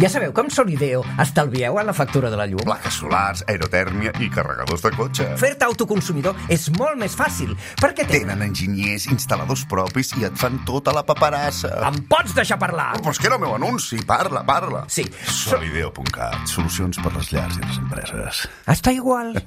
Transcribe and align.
Ja 0.00 0.08
sabeu 0.08 0.30
que 0.32 0.40
amb 0.40 0.48
Solideo 0.48 1.02
estalvieu 1.20 1.76
en 1.76 1.84
la 1.84 1.92
factura 1.92 2.30
de 2.32 2.36
la 2.40 2.46
llum? 2.48 2.62
Plaques 2.64 2.94
solars, 3.02 3.42
aerotèrmia 3.52 4.14
i 4.24 4.30
carregadors 4.32 4.80
de 4.80 4.90
cotxe. 4.96 5.26
Fer-te 5.36 5.66
autoconsumidor 5.66 6.38
és 6.48 6.70
molt 6.78 6.96
més 6.96 7.12
fàcil, 7.18 7.52
perquè 7.82 8.06
tenen... 8.08 8.30
Tenen 8.30 8.46
enginyers, 8.46 9.04
instal·ladors 9.12 9.66
propis 9.68 10.14
i 10.16 10.24
et 10.24 10.36
fan 10.40 10.56
tota 10.64 10.94
la 10.96 11.02
paperassa. 11.04 11.74
Em 11.90 11.98
pots 12.08 12.32
deixar 12.32 12.56
parlar? 12.62 12.94
Però 13.02 13.12
és 13.12 13.20
que 13.20 13.28
era 13.28 13.36
el 13.36 13.42
meu 13.44 13.52
anunci. 13.58 14.00
Parla, 14.08 14.40
parla. 14.48 14.86
Sí. 14.88 15.04
Solideo.cat. 15.28 16.48
Solucions 16.48 16.96
per 17.04 17.12
les 17.18 17.28
llars 17.34 17.60
i 17.60 17.62
les 17.66 17.76
empreses. 17.82 18.48
Està 18.72 18.96
igual. 18.96 19.36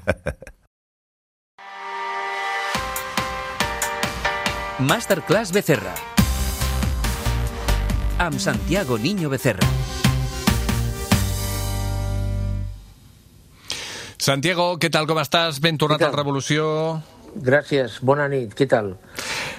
Masterclass 4.86 5.50
Becerra. 5.56 5.98
Amb 8.22 8.38
Santiago 8.38 9.02
Niño 9.02 9.34
Becerra. 9.34 9.66
Santiago, 14.24 14.78
què 14.80 14.88
tal, 14.88 15.04
com 15.04 15.18
estàs? 15.20 15.58
Ben 15.60 15.76
tornat 15.76 16.00
a 16.06 16.08
Revolució. 16.14 16.64
Gràcies, 17.44 17.98
bona 18.08 18.30
nit, 18.32 18.54
què 18.56 18.64
tal? 18.72 18.94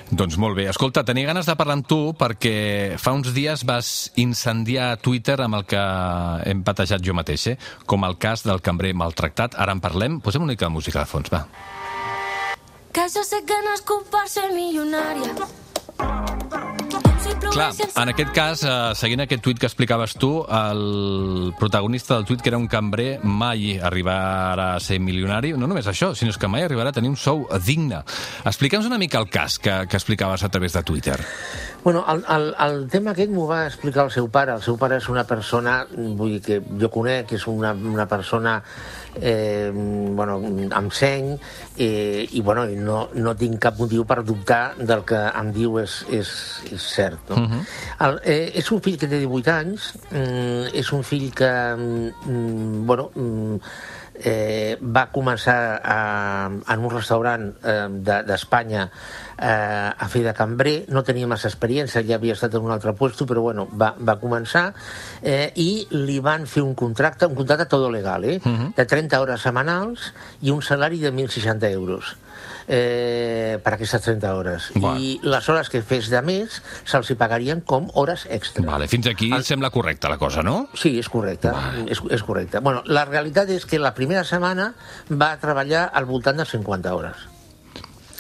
Doncs 0.09 0.39
molt 0.41 0.57
bé. 0.57 0.65
Escolta, 0.71 1.03
tenia 1.05 1.29
ganes 1.29 1.45
de 1.45 1.57
parlar 1.59 1.75
amb 1.77 1.89
tu 1.91 1.99
perquè 2.17 2.97
fa 3.03 3.13
uns 3.13 3.35
dies 3.37 3.65
vas 3.69 3.91
incendiar 4.21 4.95
Twitter 5.05 5.37
amb 5.45 5.59
el 5.59 5.67
que 5.69 5.83
hem 6.49 6.63
patejat 6.65 7.05
jo 7.05 7.17
mateix, 7.19 7.45
eh? 7.53 7.59
com 7.85 8.07
el 8.09 8.17
cas 8.17 8.47
del 8.49 8.63
cambrer 8.65 8.95
maltractat. 8.97 9.59
Ara 9.61 9.75
en 9.77 9.85
parlem. 9.85 10.17
Posem 10.25 10.47
una 10.47 10.55
mica 10.55 10.71
de 10.71 10.77
música 10.79 11.03
de 11.03 11.13
fons, 11.13 11.29
va. 11.35 11.45
Que 12.95 13.05
yo 13.11 13.27
sé 13.27 13.43
que 13.45 13.61
no 13.67 13.75
es 13.75 13.85
culpar 13.85 14.25
ser 14.33 14.49
millonaria. 14.55 15.35
Clar, 17.55 17.71
en 18.03 18.09
aquest 18.11 18.33
cas, 18.35 18.63
eh, 18.67 18.71
seguint 18.99 19.21
aquest 19.23 19.45
tuit 19.45 19.61
que 19.63 19.69
explicaves 19.69 20.17
tu, 20.19 20.41
el 20.43 21.53
protagonista 21.55 22.17
del 22.17 22.25
tuit, 22.27 22.41
que 22.43 22.51
era 22.51 22.59
un 22.59 22.67
cambrer, 22.67 23.21
mai 23.23 23.77
arribarà 23.79 24.73
a 24.75 24.81
ser 24.83 24.99
milionari. 24.99 25.53
No 25.55 25.69
només 25.71 25.87
això, 25.87 26.17
sinó 26.19 26.35
que 26.35 26.51
mai 26.51 26.65
arribarà 26.67 26.91
a 26.91 26.97
tenir 26.97 27.13
un 27.13 27.17
sou 27.17 27.45
digne. 27.63 28.01
Explica'ns 28.43 28.91
una 28.91 28.99
mica 28.99 29.23
el 29.23 29.31
cas 29.31 29.61
que, 29.63 29.77
que 29.87 29.97
explicaves 29.97 30.43
a 30.43 30.49
través 30.49 30.73
de 30.73 30.83
Twitter. 30.83 31.15
Bueno, 31.85 32.05
el, 32.09 32.25
el, 32.27 32.49
el 32.59 32.89
tema 32.91 33.13
aquest 33.15 33.31
m'ho 33.31 33.47
va 33.47 33.69
explicar 33.69 34.09
el 34.09 34.11
seu 34.11 34.27
pare. 34.35 34.59
El 34.59 34.67
seu 34.67 34.75
pare 34.81 34.99
és 34.99 35.07
una 35.13 35.23
persona, 35.23 35.85
vull 35.95 36.35
dir 36.35 36.43
que 36.43 36.59
jo 36.81 36.91
conec, 36.91 37.37
és 37.39 37.47
una, 37.47 37.71
una 37.71 38.09
persona 38.11 38.59
eh, 39.21 39.71
bueno, 39.75 40.41
amb 40.75 40.93
seny 40.93 41.35
eh, 41.77 42.27
i, 42.33 42.41
bueno, 42.41 42.65
i 42.71 42.77
no, 42.77 43.09
no 43.15 43.35
tinc 43.37 43.59
cap 43.63 43.79
motiu 43.79 44.05
per 44.05 44.23
dubtar 44.25 44.75
del 44.79 45.05
que 45.05 45.21
em 45.41 45.53
diu 45.53 45.79
és, 45.83 46.05
és, 46.11 46.31
és 46.73 46.83
cert. 46.95 47.31
No? 47.31 47.37
Uh 47.37 47.51
-huh. 47.51 47.65
el, 48.09 48.21
eh, 48.25 48.53
és 48.55 48.71
un 48.73 48.81
fill 48.81 48.99
que 48.99 49.07
té 49.09 49.19
18 49.19 49.51
anys, 49.51 49.95
mm, 50.11 50.75
és 50.75 50.93
un 50.93 51.03
fill 51.03 51.33
que 51.35 51.53
mm, 51.77 52.87
bueno, 52.87 53.11
mm, 53.15 53.57
eh, 54.25 54.79
va 54.81 55.09
començar 55.11 55.81
a, 55.83 56.47
en 56.69 56.79
un 56.85 56.91
restaurant 56.91 57.49
eh, 57.65 57.87
de- 57.91 58.23
d'Espanya 58.23 58.91
eh, 59.39 59.91
a 59.99 60.09
fer 60.09 60.25
de 60.25 60.35
cambrer, 60.37 60.75
no 60.95 61.05
tenia 61.07 61.29
massa 61.31 61.49
experiència, 61.51 62.05
ja 62.07 62.19
havia 62.19 62.37
estat 62.37 62.55
en 62.55 62.67
un 62.67 62.75
altre 62.75 62.95
puesto, 62.99 63.27
però 63.27 63.45
bueno, 63.45 63.69
va, 63.71 63.95
va 63.99 64.19
començar 64.21 64.67
eh, 65.23 65.53
i 65.57 65.87
li 65.93 66.19
van 66.25 66.49
fer 66.51 66.65
un 66.65 66.75
contracte, 66.75 67.27
un 67.27 67.39
contracte 67.39 67.69
todo 67.71 67.91
legal, 67.91 68.25
eh, 68.25 68.41
de 68.41 68.87
30 68.87 69.21
hores 69.21 69.47
setmanals 69.47 70.13
i 70.43 70.55
un 70.55 70.63
salari 70.63 71.01
de 71.03 71.13
1.060 71.13 71.73
euros 71.73 72.17
eh, 72.67 73.59
per 73.63 73.75
aquestes 73.75 74.03
30 74.03 74.35
hores. 74.35 74.71
Va. 74.83 74.95
I 74.99 75.19
les 75.23 75.49
hores 75.49 75.71
que 75.73 75.83
fes 75.85 76.09
de 76.13 76.21
més 76.25 76.61
se'ls 76.89 77.11
hi 77.11 77.19
pagarien 77.21 77.61
com 77.61 77.91
hores 78.01 78.27
extra. 78.31 78.65
Vale, 78.67 78.89
fins 78.89 79.09
aquí 79.11 79.31
el... 79.33 79.45
sembla 79.45 79.71
correcta 79.75 80.13
la 80.13 80.19
cosa, 80.19 80.43
no? 80.47 80.69
Sí, 80.79 80.97
és 81.01 81.11
correcte, 81.13 81.53
és, 81.87 82.01
és 82.11 82.25
correcte. 82.27 82.63
Bueno, 82.65 82.85
la 82.87 83.05
realitat 83.09 83.53
és 83.55 83.69
que 83.69 83.81
la 83.83 83.95
primera 83.97 84.25
setmana 84.29 84.73
va 85.11 85.35
treballar 85.43 85.89
al 85.93 86.09
voltant 86.09 86.41
de 86.41 86.49
50 86.49 86.95
hores. 86.95 87.29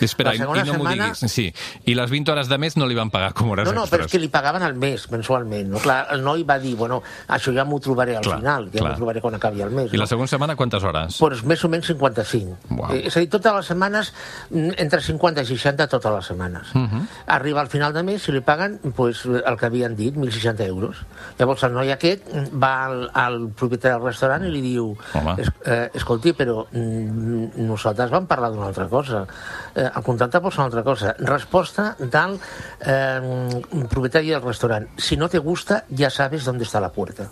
Espera, 0.01 0.33
La 0.33 0.37
segona 0.39 0.63
i 0.63 0.67
no 0.67 0.73
setmana- 0.75 1.09
diguis. 1.13 1.31
Sí. 1.33 1.55
I 1.85 1.95
les 1.95 2.11
20 2.11 2.33
hores 2.33 2.49
de 2.49 2.59
més 2.59 2.77
no 2.77 2.87
li 2.87 2.95
van 2.95 3.11
pagar 3.11 3.33
com 3.35 3.51
hores 3.51 3.67
No, 3.69 3.73
no, 3.73 3.87
però 3.87 4.05
és 4.05 4.11
que 4.11 4.19
li 4.19 4.29
pagaven 4.29 4.63
al 4.63 4.75
mes, 4.75 5.09
mensualment. 5.11 5.69
No? 5.71 5.79
Clar, 5.79 6.07
el 6.13 6.23
noi 6.23 6.43
va 6.45 6.59
dir, 6.59 6.75
bueno, 6.77 7.03
això 7.29 7.53
ja 7.55 7.65
m'ho 7.65 7.79
trobaré 7.81 8.17
al 8.17 8.23
Clar, 8.25 8.39
final, 8.39 8.69
ja 8.73 8.83
m'ho 8.83 8.95
trobaré 8.97 9.21
quan 9.21 9.35
acabi 9.35 9.63
el 9.63 9.71
mes. 9.71 9.93
I 9.93 9.97
la 9.97 10.05
no? 10.05 10.07
segona 10.09 10.27
setmana 10.29 10.57
quantes 10.57 10.83
hores? 10.83 11.19
Pues 11.19 11.45
més 11.45 11.65
o 11.65 11.69
menys 11.69 11.87
55. 11.87 12.59
Uau. 12.71 12.93
Eh, 12.93 13.07
és 13.07 13.17
a 13.17 13.21
dir, 13.21 13.29
totes 13.31 13.53
les 13.55 13.67
setmanes, 13.67 14.13
mm, 14.51 14.71
entre 14.79 15.01
50 15.01 15.43
i 15.43 15.47
60 15.47 15.87
totes 15.89 16.13
les 16.13 16.27
setmanes. 16.27 16.75
Mhm. 16.75 17.07
Arriba 17.27 17.61
al 17.61 17.69
final 17.69 17.93
de 17.93 18.03
mes, 18.03 18.23
si 18.23 18.33
li 18.33 18.41
paguen 18.41 18.79
pues, 18.97 19.25
el 19.27 19.57
que 19.57 19.67
havien 19.67 19.95
dit, 19.97 20.15
1.060 20.17 20.65
euros. 20.67 20.97
Llavors 21.39 21.63
el 21.65 21.73
noi 21.73 21.91
aquest 21.93 22.27
va 22.53 22.85
al, 22.87 23.11
al 23.15 23.49
propietari 23.51 23.95
del 23.95 24.03
restaurant 24.05 24.45
i 24.45 24.51
li 24.51 24.61
diu 24.61 24.97
es, 25.39 25.51
eh, 25.67 25.91
escolti, 25.95 26.33
però 26.33 26.67
mm, 26.71 27.61
nosaltres 27.67 28.11
vam 28.11 28.27
parlar 28.27 28.51
d'una 28.53 28.67
altra 28.67 28.87
cosa. 28.89 29.27
Eh, 29.75 29.84
el 29.87 30.03
contracte 30.03 30.41
posa 30.41 30.63
una 30.63 30.67
altra 30.67 30.83
cosa. 30.83 31.15
Resposta 31.19 31.97
del 31.99 32.39
eh, 32.81 33.63
propietari 33.91 34.31
del 34.31 34.43
restaurant. 34.43 34.89
Si 34.97 35.17
no 35.17 35.29
te 35.29 35.39
gusta, 35.39 35.85
ya 35.89 36.11
sabes 36.11 36.45
dónde 36.45 36.65
está 36.65 36.81
la 36.81 36.93
puerta. 36.93 37.31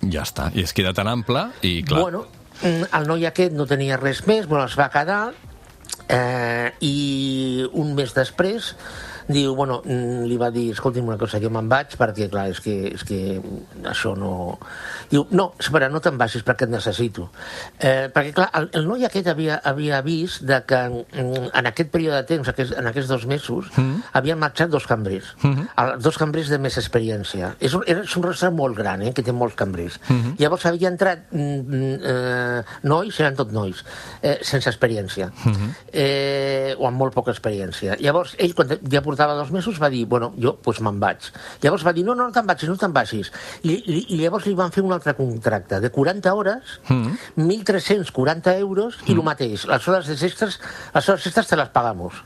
Ja 0.00 0.24
està. 0.24 0.48
I 0.56 0.64
es 0.64 0.72
queda 0.72 0.94
tan 0.96 1.10
ample 1.10 1.50
i, 1.60 1.82
clar... 1.84 2.02
Bueno, 2.06 2.24
mm, 2.62 2.88
el 2.96 3.08
noi 3.08 3.26
aquest 3.28 3.52
no 3.52 3.66
tenia 3.68 3.98
res 4.00 4.24
més, 4.28 4.48
bueno, 4.48 4.64
es 4.64 4.76
va 4.78 4.88
quedar 4.92 5.34
eh, 6.08 6.72
i 6.80 7.66
un 7.76 7.92
mes 7.98 8.14
després 8.16 8.72
diu, 9.32 9.54
bueno, 9.54 9.80
mm, 9.84 10.24
li 10.28 10.36
va 10.40 10.50
dir, 10.50 10.70
escolti'm 10.74 11.08
una 11.08 11.18
cosa, 11.20 11.40
jo 11.42 11.50
me'n 11.52 11.68
vaig 11.70 11.96
perquè, 11.98 12.28
clar, 12.32 12.48
és 12.52 12.60
que, 12.64 12.76
és 12.94 13.04
que 13.06 13.40
això 13.90 14.14
no... 14.18 14.58
Diu, 15.10 15.26
no, 15.36 15.50
espera, 15.60 15.88
no 15.92 16.00
te'n 16.02 16.18
vagis 16.20 16.44
perquè 16.46 16.66
et 16.68 16.72
necessito. 16.72 17.28
Eh, 17.78 18.08
perquè, 18.14 18.32
clar, 18.36 18.48
el, 18.58 18.70
el 18.78 18.88
noi 18.88 19.04
aquest 19.06 19.30
havia, 19.32 19.60
havia 19.66 20.00
vist 20.06 20.44
de 20.46 20.60
que 20.66 20.80
mm, 20.88 21.50
en 21.60 21.70
aquest 21.70 21.92
període 21.92 22.22
de 22.22 22.28
temps, 22.30 22.50
aquest, 22.52 22.76
en 22.78 22.90
aquests 22.90 23.10
dos 23.10 23.26
mesos, 23.30 23.70
mm. 23.76 24.12
havien 24.20 24.40
marxat 24.40 24.70
dos 24.70 24.86
cambrers. 24.90 25.34
Mm 25.42 25.54
-hmm. 25.54 25.98
Dos 26.00 26.18
cambrers 26.18 26.48
de 26.48 26.58
més 26.58 26.76
experiència. 26.78 27.54
És 27.60 27.74
un, 27.74 27.82
és 27.86 28.16
un 28.16 28.22
restaurant 28.22 28.56
molt 28.56 28.76
gran, 28.76 29.02
eh, 29.02 29.12
que 29.12 29.22
té 29.22 29.32
molts 29.32 29.54
cambrers. 29.54 30.00
Mm 30.08 30.16
-hmm. 30.16 30.34
Llavors 30.38 30.66
havia 30.66 30.88
entrat 30.88 31.18
mm, 31.30 31.94
eh, 32.02 32.62
nois, 32.82 33.20
eren 33.20 33.36
tot 33.36 33.52
nois, 33.52 33.84
eh, 34.22 34.38
sense 34.42 34.68
experiència. 34.68 35.30
Mm 35.44 35.52
-hmm. 35.52 35.70
eh, 35.92 36.74
o 36.78 36.86
amb 36.86 36.96
molt 36.96 37.14
poca 37.14 37.30
experiència. 37.30 37.96
Llavors, 38.00 38.34
ell, 38.38 38.54
quan 38.54 38.68
ja 38.90 39.02
portava 39.02 39.19
dos 39.26 39.50
mesos, 39.50 39.80
va 39.82 39.90
dir, 39.90 40.06
bueno, 40.06 40.32
jo 40.40 40.56
pues, 40.62 40.80
me'n 40.80 41.00
vaig. 41.00 41.30
Llavors 41.62 41.84
va 41.86 41.92
dir, 41.92 42.04
no, 42.06 42.14
no, 42.14 42.28
no 42.28 42.34
te'n 42.34 42.46
vagis, 42.46 42.68
no 42.70 42.76
te'n 42.80 42.94
vagis. 42.94 43.32
I, 43.62 43.74
i, 43.76 44.00
I 44.14 44.20
llavors 44.22 44.46
li 44.46 44.54
van 44.58 44.72
fer 44.72 44.84
un 44.86 44.94
altre 44.96 45.14
contracte 45.18 45.80
de 45.80 45.90
40 45.90 46.34
hores, 46.34 46.78
mm. 46.88 47.16
1.340 47.36 48.56
euros 48.58 48.98
i 49.06 49.14
el 49.16 49.22
mateix. 49.26 49.66
Les 49.70 49.88
hores 49.88 50.10
extres, 50.10 50.60
les 50.94 51.08
hores 51.08 51.26
extres 51.26 51.50
te 51.50 51.58
les 51.60 51.68
pagamos. 51.74 52.24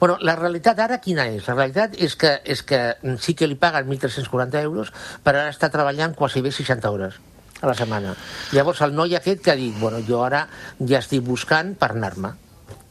Bueno, 0.00 0.16
la 0.24 0.34
realitat 0.36 0.78
ara 0.80 0.98
quina 1.02 1.26
és? 1.28 1.46
La 1.48 1.56
realitat 1.56 1.96
és 2.00 2.14
que, 2.16 2.36
és 2.44 2.62
que 2.66 2.80
sí 3.20 3.34
que 3.36 3.48
li 3.48 3.58
paguen 3.60 3.88
1.340 3.88 4.62
euros 4.64 4.92
per 5.22 5.34
ara 5.34 5.50
estar 5.52 5.70
treballant 5.72 6.16
quasi 6.16 6.40
bé 6.40 6.52
60 6.52 6.90
hores 6.90 7.20
a 7.60 7.66
la 7.68 7.74
setmana. 7.76 8.14
Llavors 8.56 8.80
el 8.86 8.96
noi 8.96 9.14
aquest 9.16 9.44
que 9.44 9.52
ha 9.52 9.58
dit, 9.58 9.76
bueno, 9.80 10.00
jo 10.06 10.22
ara 10.24 10.46
ja 10.80 11.02
estic 11.02 11.24
buscant 11.26 11.74
per 11.76 11.92
anar-me, 11.92 12.32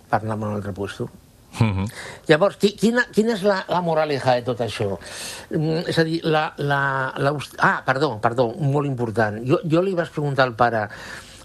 per 0.09 0.21
anar-me 0.21 0.45
a 0.45 0.53
un 0.53 0.61
altre 0.61 0.75
puesto. 1.49 1.65
Mhm. 1.65 1.85
Llavors, 2.27 2.57
qui- 2.57 2.75
quina, 2.75 3.05
quina 3.11 3.33
és 3.33 3.43
la, 3.43 3.63
la 3.67 3.81
moraleja 3.81 4.35
de 4.35 4.41
tot 4.43 4.59
això? 4.61 4.97
Mm, 5.51 5.87
és 5.89 5.97
a 5.99 6.03
dir, 6.03 6.21
la, 6.23 6.53
la, 6.57 7.13
la... 7.17 7.33
Ah, 7.59 7.81
perdó, 7.85 8.19
perdó, 8.21 8.53
molt 8.59 8.87
important. 8.87 9.41
Jo, 9.45 9.59
jo 9.65 9.81
li 9.81 9.93
vaig 9.97 10.09
preguntar 10.13 10.45
al 10.45 10.55
pare, 10.55 10.87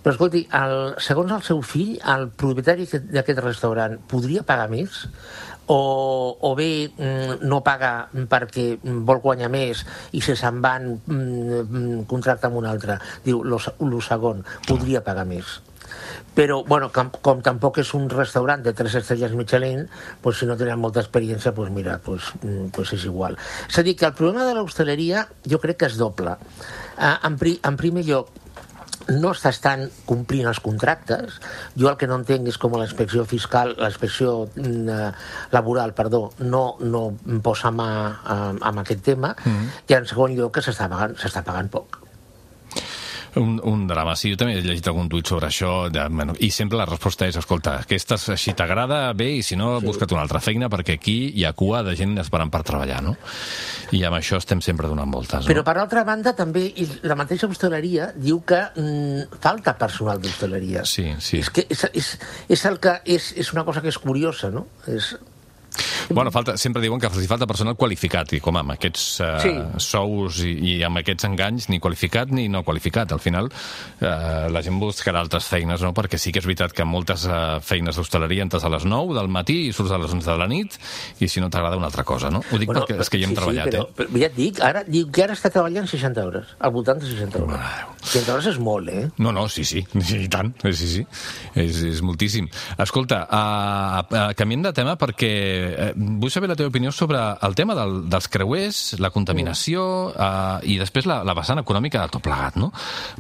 però 0.05 0.13
escolti, 0.13 0.47
el, 0.53 0.95
segons 1.01 1.33
el 1.33 1.43
seu 1.43 1.63
fill, 1.63 1.99
el 2.05 2.29
propietari 2.29 2.85
aquest- 2.85 3.11
d'aquest 3.11 3.39
restaurant 3.41 3.99
podria 4.07 4.43
pagar 4.43 4.69
més? 4.69 5.07
O, 5.67 6.37
o 6.45 6.51
bé 6.55 6.91
mm, 6.93 7.39
no 7.49 7.63
paga 7.65 8.11
perquè 8.13 8.77
vol 8.85 9.23
guanyar 9.25 9.49
més 9.49 9.81
i 10.13 10.21
se 10.21 10.35
se'n 10.37 10.59
van 10.61 10.91
mm, 11.07 11.63
mm, 11.63 12.03
contractar 12.07 12.51
amb 12.51 12.59
un 12.61 12.67
altre. 12.69 12.99
Diu, 13.25 13.41
lo, 13.43 13.57
lo 13.81 14.01
segon, 14.05 14.45
podria 14.69 15.01
pagar 15.01 15.25
més 15.25 15.63
però 16.35 16.63
bueno, 16.67 16.91
com, 16.95 17.11
com 17.25 17.43
tampoc 17.45 17.81
és 17.83 17.95
un 17.95 18.09
restaurant 18.11 18.63
de 18.65 18.75
tres 18.77 18.97
estrelles 19.01 19.35
Michelin, 19.39 19.87
pues, 20.23 20.39
si 20.39 20.47
no 20.51 20.57
tenen 20.61 20.81
molta 20.83 21.03
experiència, 21.05 21.55
pues, 21.55 21.71
mira, 21.71 21.99
pues, 22.05 22.33
mm, 22.43 22.71
pues 22.75 22.93
és 22.97 23.05
igual. 23.05 23.39
És 23.69 23.79
a 23.79 23.83
dir, 23.83 23.97
que 23.97 24.07
el 24.07 24.15
problema 24.15 24.45
de 24.45 24.55
l'hostaleria 24.55 25.29
jo 25.47 25.61
crec 25.63 25.83
que 25.83 25.91
és 25.93 25.99
doble. 26.01 26.39
Uh, 26.95 27.19
en, 27.27 27.39
pri, 27.39 27.59
en 27.63 27.77
primer 27.77 28.05
lloc, 28.07 28.33
no 29.13 29.33
s'estan 29.37 29.89
complint 30.09 30.49
els 30.49 30.61
contractes. 30.65 31.39
Jo 31.79 31.91
el 31.91 31.99
que 32.01 32.09
no 32.09 32.19
entenc 32.21 32.49
és 32.49 32.59
com 32.61 32.77
la 32.79 32.87
inspecció 32.89 33.25
fiscal, 33.29 33.75
la 33.79 33.91
inspecció 33.93 34.37
mm, 34.55 34.89
eh, 34.89 35.11
laboral, 35.53 35.95
perdó, 35.97 36.27
no, 36.39 36.65
no 36.81 37.05
posa 37.45 37.73
mà 37.75 37.91
eh, 38.15 38.55
amb 38.61 38.85
aquest 38.85 39.05
tema, 39.05 39.35
mm. 39.45 39.85
i 39.91 39.99
en 39.99 40.09
segon 40.09 40.37
lloc 40.39 40.57
que 40.57 40.65
s'està 40.65 40.89
pagant, 40.89 41.19
pagant 41.45 41.71
poc. 41.73 42.04
Un, 43.41 43.61
un 43.65 43.87
drama, 43.91 44.15
sí, 44.17 44.31
jo 44.33 44.39
també 44.39 44.55
he 44.59 44.63
llegit 44.63 44.87
algun 44.91 45.09
tuit 45.11 45.27
sobre 45.27 45.49
això, 45.49 45.89
de, 45.93 46.05
bueno, 46.11 46.37
i 46.39 46.51
sempre 46.55 46.79
la 46.79 46.87
resposta 46.87 47.27
és, 47.27 47.37
escolta, 47.41 47.77
aquesta 47.83 48.19
si 48.19 48.55
t'agrada, 48.57 49.01
bé, 49.17 49.31
i 49.41 49.43
si 49.47 49.59
no, 49.59 49.75
sí. 49.81 49.89
busca't 49.89 50.15
una 50.15 50.23
altra 50.23 50.41
feina, 50.45 50.71
perquè 50.73 50.99
aquí 51.01 51.17
hi 51.35 51.45
ha 51.45 51.53
cua 51.57 51.83
de 51.87 51.97
gent 51.99 52.15
esperant 52.23 52.53
per 52.55 52.63
treballar, 52.67 53.03
no? 53.05 53.17
I 53.95 54.05
amb 54.07 54.19
això 54.21 54.39
estem 54.41 54.63
sempre 54.65 54.91
donant 54.91 55.11
voltes, 55.11 55.43
no? 55.43 55.51
Però, 55.51 55.67
per 55.67 55.77
altra 55.83 56.05
banda, 56.07 56.35
també 56.39 56.67
i 56.71 56.87
la 57.03 57.19
mateixa 57.19 57.51
hostaleria 57.51 58.13
diu 58.15 58.41
que 58.47 58.63
mm, 58.71 59.41
falta 59.43 59.77
personal 59.79 60.23
d'hostaleria. 60.23 60.87
Sí, 60.89 61.11
sí. 61.19 61.43
És, 61.43 61.51
que 61.55 61.67
és, 61.69 61.87
és, 61.93 62.15
és, 62.49 62.67
el 62.71 62.81
que, 62.83 62.99
és, 63.05 63.33
és 63.41 63.55
una 63.57 63.67
cosa 63.67 63.83
que 63.83 63.91
és 63.91 63.99
curiosa, 63.99 64.53
no? 64.55 64.69
És, 64.91 65.15
Bueno, 66.11 66.31
falta, 66.35 66.57
sempre 66.61 66.83
diuen 66.83 67.01
que 67.01 67.09
els 67.09 67.29
falta 67.31 67.47
personal 67.49 67.77
qualificat, 67.81 68.35
i 68.37 68.41
com 68.45 68.59
amb 68.61 68.75
aquests 68.75 69.05
uh, 69.25 69.31
sí. 69.43 69.53
sous 69.83 70.41
i, 70.45 70.53
i 70.75 70.75
amb 70.87 71.01
aquests 71.01 71.29
enganys, 71.29 71.69
ni 71.73 71.81
qualificat 71.83 72.33
ni 72.35 72.47
no 72.53 72.65
qualificat. 72.67 73.15
Al 73.15 73.23
final, 73.23 73.49
uh, 73.49 74.47
la 74.53 74.63
gent 74.65 74.81
buscarà 74.81 75.23
altres 75.23 75.49
feines, 75.51 75.83
no? 75.85 75.95
perquè 75.97 76.21
sí 76.21 76.33
que 76.35 76.43
és 76.43 76.49
veritat 76.49 76.75
que 76.77 76.87
moltes 76.89 77.27
uh, 77.29 77.61
feines 77.65 77.97
d'hostaleria 77.97 78.45
entres 78.45 78.65
a 78.65 78.73
les 78.73 78.87
9 78.89 79.17
del 79.17 79.31
matí 79.33 79.65
i 79.69 79.73
surts 79.77 79.95
a 79.95 80.01
les 80.01 80.13
11 80.13 80.31
de 80.31 80.39
la 80.41 80.49
nit, 80.51 80.79
i 81.21 81.31
si 81.31 81.43
no 81.43 81.51
t'agrada 81.53 81.79
una 81.81 81.89
altra 81.91 82.05
cosa, 82.05 82.31
no? 82.33 82.43
Ho 82.51 82.61
dic 82.61 82.71
bueno, 82.71 82.85
perquè 82.85 83.01
és 83.01 83.13
que 83.13 83.21
hi 83.21 83.27
hem 83.27 83.35
sí, 83.35 83.39
treballat, 83.41 83.71
sí, 83.71 83.77
però, 83.77 83.89
eh? 83.89 83.97
Però 84.01 84.23
ja 84.25 84.31
et 84.31 84.37
dic, 84.37 84.61
ara, 84.65 84.85
diu 84.87 85.09
que 85.15 85.25
ara 85.27 85.37
està 85.37 85.51
treballant 85.55 85.89
60 85.91 86.25
hores, 86.29 86.55
al 86.61 86.75
voltant 86.75 87.01
de 87.01 87.11
60 87.11 87.43
hores. 87.45 87.75
60 88.05 88.35
hores 88.35 88.49
és 88.53 88.61
molt, 88.63 88.91
eh? 88.93 89.05
No, 89.23 89.33
no, 89.35 89.47
sí, 89.53 89.65
sí, 89.69 89.85
i 90.25 90.29
tant, 90.33 90.53
sí, 90.65 90.91
sí, 90.99 91.05
és, 91.55 91.81
és 91.95 92.03
moltíssim. 92.05 92.49
Escolta, 92.85 93.25
uh, 93.25 94.03
uh, 94.05 94.27
canviem 94.39 94.65
de 94.67 94.75
tema 94.77 94.99
perquè 95.01 95.33
uh, 95.73 95.94
vull 95.95 96.33
saber 96.33 96.49
la 96.51 96.57
teva 96.59 96.71
opinió 96.73 96.93
sobre 96.93 97.19
el 97.19 97.55
tema 97.55 97.77
del, 97.79 97.97
dels 98.11 98.29
creuers, 98.33 98.81
la 99.03 99.11
contaminació 99.15 99.85
uh, 100.11 100.59
i 100.67 100.77
després 100.81 101.07
la, 101.11 101.21
la 101.27 101.37
vessant 101.37 101.61
econòmica 101.63 102.03
de 102.03 102.15
tot 102.15 102.25
plegat, 102.25 102.59
no? 102.61 102.71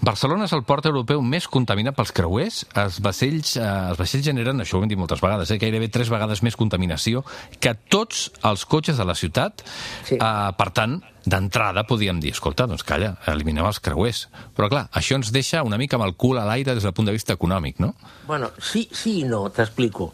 Barcelona 0.04 0.48
és 0.48 0.54
el 0.56 0.64
port 0.66 0.86
europeu 0.90 1.22
més 1.22 1.48
contaminat 1.48 1.96
pels 1.96 2.12
creuers. 2.16 2.64
Els 2.84 3.00
vaixells, 3.04 3.56
uh, 3.60 3.70
els 3.92 4.00
vaixells 4.00 4.26
generen, 4.26 4.60
això 4.64 4.78
ho 4.78 4.84
hem 4.84 4.92
dit 4.92 5.00
moltes 5.00 5.22
vegades, 5.24 5.50
eh, 5.50 5.60
gairebé 5.62 5.90
tres 5.94 6.12
vegades 6.12 6.44
més 6.46 6.58
contaminació 6.58 7.24
que 7.60 7.74
tots 7.88 8.28
els 8.42 8.66
cotxes 8.66 9.00
de 9.00 9.08
la 9.08 9.18
ciutat. 9.18 9.64
Sí. 10.04 10.18
Uh, 10.18 10.50
per 10.58 10.70
tant, 10.74 11.00
d'entrada 11.24 11.86
podíem 11.88 12.20
dir, 12.20 12.34
escolta, 12.36 12.66
doncs 12.68 12.84
calla, 12.86 13.14
eliminem 13.30 13.66
els 13.68 13.80
creuers. 13.84 14.26
Però 14.56 14.68
clar, 14.72 14.86
això 14.92 15.16
ens 15.18 15.32
deixa 15.34 15.62
una 15.64 15.78
mica 15.80 15.96
amb 15.98 16.06
el 16.08 16.16
cul 16.20 16.40
a 16.40 16.46
l'aire 16.48 16.76
des 16.76 16.84
del 16.84 16.94
punt 16.96 17.08
de 17.08 17.14
vista 17.16 17.36
econòmic, 17.36 17.80
no? 17.80 17.94
Bueno, 18.28 18.50
sí, 18.60 18.88
sí 18.92 19.20
i 19.22 19.28
no, 19.28 19.46
t'explico. 19.54 20.12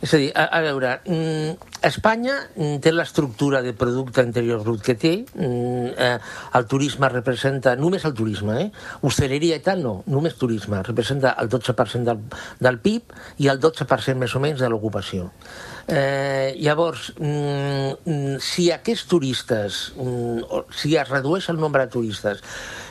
És 0.00 0.12
a 0.14 0.18
dir, 0.20 0.28
a, 0.34 0.44
a 0.54 0.60
veure, 0.62 0.92
mm, 1.10 1.70
Espanya 1.88 2.36
té 2.82 2.92
l'estructura 2.92 3.60
de 3.62 3.72
producte 3.74 4.22
interior 4.22 4.62
brut 4.62 4.82
que 4.86 4.94
té, 4.98 5.12
mm, 5.34 5.88
eh, 5.96 6.18
el 6.58 6.66
turisme 6.70 7.10
representa, 7.10 7.74
només 7.76 8.04
el 8.06 8.14
turisme, 8.14 8.60
eh? 8.62 8.68
hostaleria 9.02 9.58
i 9.58 9.64
tal 9.64 9.82
no, 9.82 9.94
només 10.06 10.38
turisme, 10.38 10.82
representa 10.86 11.34
el 11.42 11.50
12% 11.50 12.06
del, 12.12 12.22
del 12.60 12.78
PIB 12.78 13.18
i 13.42 13.50
el 13.50 13.60
12% 13.62 14.22
més 14.22 14.34
o 14.34 14.42
menys 14.42 14.62
de 14.62 14.70
l'ocupació. 14.70 15.32
Eh, 15.88 16.54
llavors, 16.62 17.12
mm, 17.18 18.38
si 18.38 18.70
aquests 18.70 19.06
turistes, 19.10 19.82
si 20.70 20.96
es 20.96 21.08
redueix 21.08 21.48
el 21.48 21.58
nombre 21.58 21.86
de 21.86 21.92
turistes, 21.92 22.42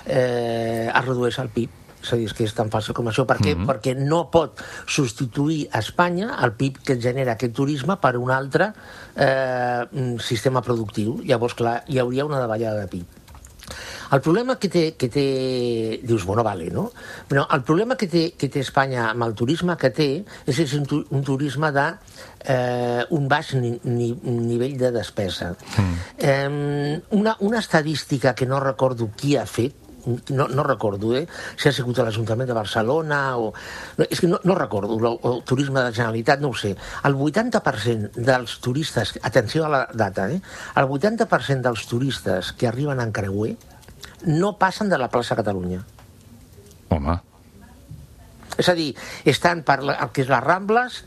eh, 0.05 0.91
es 0.91 1.05
redueix 1.05 1.39
el 1.39 1.49
PIB, 1.55 1.86
és 2.01 2.13
a 2.13 2.17
dir, 2.19 2.27
és 2.29 2.33
que 2.33 2.45
és 2.47 2.53
tan 2.55 2.71
fàcil 2.73 2.95
com 2.97 3.09
això. 3.09 3.25
Per 3.25 3.37
què? 3.37 3.55
Mm 3.55 3.61
-hmm. 3.61 3.67
Perquè 3.69 3.95
no 3.97 4.29
pot 4.31 4.61
substituir 4.85 5.67
a 5.71 5.79
Espanya 5.79 6.37
el 6.43 6.53
PIB 6.53 6.77
que 6.83 7.01
genera 7.01 7.33
aquest 7.33 7.53
turisme 7.53 7.97
per 7.97 8.17
un 8.17 8.31
altre 8.31 8.73
eh, 9.15 9.83
sistema 10.19 10.61
productiu. 10.61 11.21
Llavors, 11.23 11.53
clar, 11.53 11.83
hi 11.87 11.99
hauria 11.99 12.25
una 12.25 12.39
davallada 12.39 12.79
de 12.79 12.87
PIB. 12.87 13.05
El 14.11 14.21
problema 14.21 14.55
que 14.57 14.69
té, 14.69 14.95
que 14.95 15.09
té... 15.11 15.99
Dius, 16.03 16.23
bueno, 16.25 16.43
vale, 16.43 16.69
no? 16.71 16.91
Però 17.27 17.45
el 17.51 17.63
problema 17.67 17.97
que 17.99 18.07
té, 18.07 18.23
que 18.39 18.47
té 18.47 18.61
Espanya 18.63 19.09
amb 19.09 19.25
el 19.25 19.33
turisme 19.35 19.75
que 19.79 19.89
té 19.91 20.07
és, 20.45 20.59
és 20.63 20.75
un, 20.77 20.85
tu, 20.87 21.01
un 21.11 21.25
turisme 21.27 21.71
de 21.75 21.87
eh, 22.45 23.03
un 23.17 23.27
baix 23.27 23.53
ni, 23.59 23.73
ni, 23.83 24.13
nivell 24.23 24.77
de 24.79 24.93
despesa. 24.95 25.51
Mm. 25.75 25.97
Eh, 26.17 27.01
una, 27.19 27.35
una 27.39 27.59
estadística 27.59 28.33
que 28.33 28.47
no 28.47 28.61
recordo 28.63 29.09
qui 29.17 29.35
ha 29.35 29.45
fet, 29.45 29.75
no, 30.29 30.47
no 30.47 30.63
recordo, 30.63 31.15
eh? 31.15 31.27
si 31.55 31.69
ha 31.69 31.73
sigut 31.75 31.99
a 31.99 32.05
l'Ajuntament 32.07 32.49
de 32.49 32.55
Barcelona 32.57 33.21
o... 33.37 33.51
No, 33.97 34.07
és 34.07 34.21
que 34.21 34.29
no, 34.31 34.39
no 34.47 34.55
recordo, 34.55 34.97
el, 34.97 35.19
el 35.31 35.43
turisme 35.47 35.79
de 35.81 35.89
la 35.89 35.95
Generalitat 35.95 36.43
no 36.43 36.53
ho 36.53 36.57
sé. 36.57 36.75
El 37.07 37.17
80% 37.19 38.25
dels 38.27 38.57
turistes, 38.63 39.17
atenció 39.21 39.65
a 39.67 39.71
la 39.73 39.83
data, 39.93 40.29
eh? 40.31 40.41
el 40.75 40.89
80% 40.89 41.67
dels 41.67 41.87
turistes 41.87 42.53
que 42.53 42.69
arriben 42.69 43.01
en 43.03 43.11
creuer 43.11 43.55
no 44.25 44.55
passen 44.57 44.89
de 44.89 44.97
la 44.97 45.11
plaça 45.13 45.37
Catalunya. 45.37 45.83
Home. 46.89 47.19
És 48.57 48.69
a 48.71 48.73
dir, 48.73 48.89
estan 49.29 49.61
per 49.67 49.81
la, 49.85 49.99
el 50.01 50.13
que 50.15 50.23
és 50.23 50.31
les 50.31 50.43
Rambles, 50.43 51.03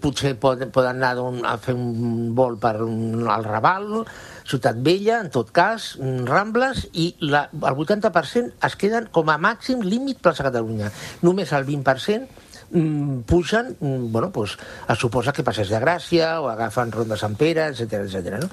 potser 0.00 0.34
poden, 0.40 0.70
poden 0.72 1.02
anar 1.02 1.48
a 1.48 1.56
fer 1.60 1.74
un 1.76 2.32
vol 2.36 2.56
per 2.60 2.78
un, 2.84 3.26
al 3.28 3.44
Raval, 3.44 4.04
Ciutat 4.48 4.78
Vella, 4.84 5.20
en 5.22 5.30
tot 5.34 5.50
cas, 5.54 5.92
Rambles, 6.28 6.86
i 6.92 7.12
la, 7.22 7.46
el 7.52 7.82
80% 7.84 8.56
es 8.68 8.78
queden 8.78 9.08
com 9.14 9.30
a 9.30 9.38
màxim 9.40 9.82
límit 9.86 10.22
plaça 10.22 10.46
Catalunya. 10.46 10.90
Només 11.22 11.52
el 11.56 11.66
20% 11.68 12.26
mm, 12.70 13.20
pugen, 13.28 13.76
mm, 13.78 14.12
bueno, 14.12 14.32
pues, 14.32 14.56
es 14.88 14.98
suposa 14.98 15.32
que 15.32 15.44
passes 15.46 15.70
de 15.70 15.80
Gràcia 15.80 16.34
o 16.40 16.48
agafen 16.50 16.92
Ronda 16.92 17.16
Sant 17.20 17.36
Pere, 17.38 17.70
etc 17.70 18.04
etc. 18.04 18.40
no? 18.42 18.50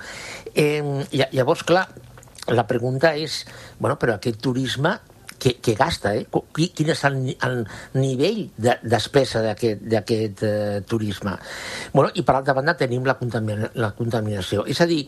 Eh, 0.54 1.06
llavors, 1.32 1.64
clar, 1.64 1.88
la 2.50 2.68
pregunta 2.68 3.16
és, 3.16 3.44
bueno, 3.80 3.98
però 4.00 4.18
aquest 4.18 4.40
turisme 4.42 4.98
que, 5.40 5.56
que 5.64 5.74
gasta, 5.76 6.14
eh? 6.16 6.26
Quin 6.76 6.92
és 6.92 7.02
el, 7.08 7.18
el 7.46 7.58
nivell 7.98 8.42
de 8.60 8.76
despesa 8.84 9.42
d'aquest 9.42 10.44
eh, 10.46 10.82
turisme. 10.88 11.36
Bueno, 11.94 12.12
I 12.14 12.24
per 12.28 12.36
altra 12.36 12.56
banda 12.58 12.76
tenim 12.78 13.08
la, 13.08 13.16
contamina, 13.20 13.72
la 13.80 13.92
contaminació. 13.98 14.66
És 14.70 14.82
a 14.84 14.88
dir, 14.90 15.02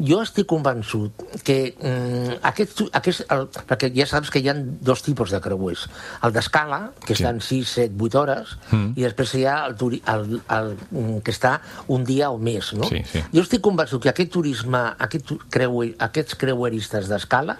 jo 0.00 0.20
estic 0.24 0.48
convençut 0.50 1.24
que 1.46 1.58
mm, 1.76 2.40
aquest, 2.50 2.84
aquest, 2.96 3.26
el, 3.34 3.46
perquè 3.68 3.92
ja 3.94 4.08
saps 4.10 4.32
que 4.32 4.42
hi 4.42 4.50
ha 4.50 4.56
dos 4.56 5.04
tipus 5.06 5.34
de 5.34 5.42
creuers. 5.44 5.86
El 6.24 6.34
d'escala, 6.34 6.80
que 7.04 7.12
sí. 7.12 7.20
estan 7.22 7.40
6, 7.44 7.76
7, 7.84 7.98
8 8.08 8.20
hores, 8.22 8.56
mm. 8.70 8.94
i 8.96 9.06
després 9.06 9.36
hi 9.38 9.44
ha 9.50 9.58
el, 9.68 9.76
turi, 9.80 10.00
el, 10.10 10.24
el, 10.24 10.48
el, 10.58 10.74
mm, 10.90 11.20
que 11.26 11.34
està 11.34 11.58
un 11.92 12.06
dia 12.08 12.30
o 12.32 12.40
més, 12.40 12.72
no? 12.78 12.88
Sí, 12.90 13.04
sí. 13.10 13.22
Jo 13.34 13.44
estic 13.44 13.62
convençut 13.64 14.02
que 14.04 14.12
aquest 14.12 14.32
turisme, 14.34 14.82
aquest 15.04 15.34
creuer, 15.52 15.92
aquests 16.08 16.38
creueristes 16.40 17.10
d'escala, 17.10 17.58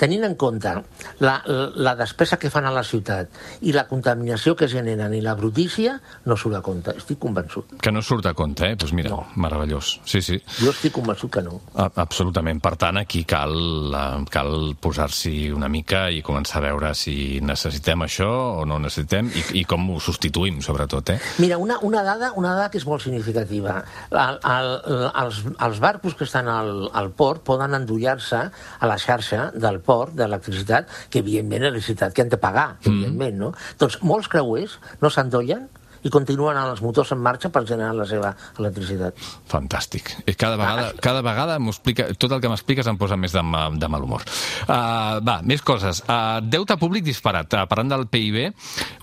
tenint 0.00 0.24
en 0.28 0.38
compte 0.38 0.74
la, 1.24 1.36
la 1.46 1.63
la 1.74 1.94
despesa 1.98 2.38
que 2.40 2.50
fan 2.50 2.66
a 2.68 2.72
la 2.74 2.84
ciutat 2.84 3.30
i 3.62 3.74
la 3.74 3.86
contaminació 3.88 4.54
que 4.58 4.68
generen 4.70 5.14
i 5.14 5.22
la 5.24 5.34
brutícia 5.38 5.96
no 6.28 6.36
surt 6.40 6.58
a 6.58 6.62
compte, 6.64 6.94
estic 6.98 7.20
convençut. 7.22 7.76
Que 7.82 7.92
no 7.92 8.02
surt 8.02 8.26
a 8.26 8.34
compte, 8.36 8.66
eh? 8.66 8.74
Doncs 8.74 8.90
pues 8.90 8.96
mira, 8.96 9.10
no. 9.10 9.24
meravellós. 9.36 9.98
Sí, 10.04 10.22
sí. 10.22 10.40
Jo 10.60 10.72
estic 10.74 10.94
convençut 10.96 11.32
que 11.32 11.42
no. 11.44 11.60
A 11.74 11.88
absolutament. 12.02 12.60
Per 12.64 12.74
tant, 12.80 12.98
aquí 13.00 13.24
cal, 13.28 13.54
eh, 13.94 14.24
cal 14.32 14.74
posar-s'hi 14.80 15.50
una 15.54 15.68
mica 15.72 16.06
i 16.10 16.22
començar 16.24 16.60
a 16.60 16.66
veure 16.68 16.92
si 16.98 17.40
necessitem 17.44 18.04
això 18.06 18.28
o 18.60 18.64
no 18.68 18.78
necessitem 18.82 19.30
i, 19.30 19.44
i 19.60 19.64
com 19.68 19.86
ho 19.94 20.00
substituïm, 20.02 20.60
sobretot, 20.64 21.14
eh? 21.14 21.18
Mira, 21.42 21.58
una, 21.58 21.78
una, 21.86 22.02
dada, 22.06 22.32
una 22.40 22.54
dada 22.56 22.70
que 22.72 22.80
és 22.80 22.86
molt 22.88 23.04
significativa. 23.04 23.80
El, 24.10 24.40
el, 24.50 24.70
els, 25.24 25.40
els 25.68 25.80
barcos 25.80 26.16
que 26.18 26.26
estan 26.28 26.48
al, 26.50 26.88
al 26.92 27.12
port 27.16 27.44
poden 27.46 27.76
endollar-se 27.78 28.42
a 28.50 28.90
la 28.90 28.98
xarxa 28.98 29.50
del 29.54 29.80
port 29.84 30.14
d'electricitat, 30.18 30.90
que 31.10 31.22
evidentment 31.22 31.53
electricitat 31.62 32.14
que 32.14 32.24
han 32.24 32.32
de 32.32 32.40
pagar, 32.40 32.74
mm. 32.80 32.90
evidentment, 32.90 33.40
no? 33.40 33.54
Doncs 33.78 34.00
molts 34.02 34.30
creuers 34.32 34.78
no 35.02 35.12
s'endollen 35.12 35.68
i 36.04 36.12
continuen 36.12 36.58
els 36.60 36.82
motors 36.84 37.12
en 37.14 37.20
marxa 37.24 37.50
per 37.52 37.64
generar 37.68 37.94
la 37.96 38.06
seva 38.08 38.34
electricitat. 38.60 39.16
Fantàstic. 39.50 40.12
Cada 40.36 40.58
vegada, 40.60 40.90
cada 41.02 41.22
vegada 41.24 41.56
explica, 41.56 42.10
tot 42.20 42.34
el 42.36 42.42
que 42.44 42.50
m'expliques 42.52 42.88
em 42.90 42.98
posa 43.00 43.16
més 43.20 43.32
de, 43.32 43.42
de 43.80 43.90
mal 43.90 44.04
humor. 44.04 44.26
Uh, 44.66 45.22
va, 45.24 45.38
més 45.48 45.64
coses. 45.64 46.02
Uh, 46.04 46.42
deute 46.44 46.76
públic 46.80 47.06
disparat. 47.06 47.48
Uh, 47.56 47.64
parlant 47.70 47.94
del 47.94 48.06
PIB, 48.12 48.52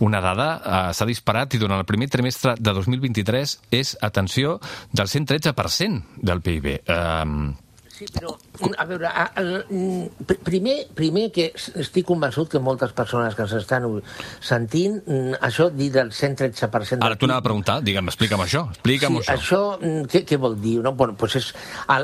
una 0.05 0.21
dada 0.23 0.51
uh, 0.59 0.83
s'ha 0.93 1.09
disparat 1.09 1.57
i 1.57 1.61
durant 1.61 1.81
el 1.81 1.89
primer 1.89 2.09
trimestre 2.13 2.55
de 2.59 2.75
2023 2.77 3.57
és, 3.81 3.97
atenció, 4.05 4.59
del 4.93 5.09
113% 5.09 6.21
del 6.21 6.45
PIB. 6.45 6.73
Uh, 6.85 7.70
Sí, 8.01 8.07
però, 8.09 8.31
a 8.81 8.85
veure, 8.89 9.09
el, 9.37 9.49
mm, 9.69 10.37
primer, 10.41 10.87
primer 10.97 11.27
que 11.29 11.51
estic 11.53 12.07
convençut 12.09 12.49
que 12.49 12.57
moltes 12.57 12.95
persones 12.97 13.35
que 13.37 13.45
s'estan 13.45 13.85
sentint, 14.41 14.95
mm, 15.05 15.37
això 15.45 15.67
dir 15.69 15.91
del 15.93 16.09
113%... 16.09 17.05
Ara 17.05 17.15
t'ho 17.15 17.29
anava 17.29 17.43
a 17.43 17.45
preguntar, 17.45 17.75
digue'm, 17.85 18.09
explica'm 18.09 18.41
això, 18.41 18.63
explica'm 18.73 19.19
sí, 19.19 19.21
això. 19.21 19.35
això 19.35 19.61
mm, 19.77 20.09
què, 20.09 20.23
què 20.25 20.39
vol 20.41 20.57
dir? 20.63 20.79
No? 20.81 20.95
Bueno, 20.97 21.13
pues 21.13 21.37
és 21.37 21.51